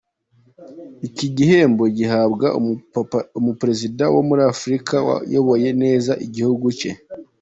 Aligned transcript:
Iki 1.07 1.27
gihembo 1.35 1.83
gihabwa 1.97 2.47
umuperezida 3.39 4.03
wo 4.15 4.21
muri 4.27 4.41
Afurika 4.53 4.93
wayoboye 5.07 5.69
neza 5.81 6.11
igihugu 6.27 6.67
cye. 6.79 6.91